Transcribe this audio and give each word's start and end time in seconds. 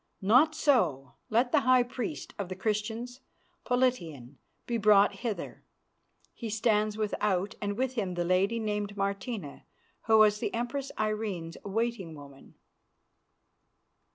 Not 0.23 0.55
so! 0.55 1.13
Let 1.29 1.51
the 1.51 1.59
high 1.59 1.83
priest 1.83 2.33
of 2.39 2.49
the 2.49 2.55
Christians, 2.55 3.21
Politian, 3.65 4.37
be 4.65 4.77
brought 4.77 5.17
hither. 5.17 5.63
He 6.33 6.49
stands 6.49 6.97
without, 6.97 7.53
and 7.61 7.77
with 7.77 7.93
him 7.93 8.15
the 8.15 8.25
lady 8.25 8.57
named 8.57 8.97
Martina, 8.97 9.63
who 10.07 10.17
was 10.17 10.39
the 10.39 10.51
Empress 10.55 10.91
Irene's 10.99 11.57
waiting 11.63 12.15
woman." 12.15 12.55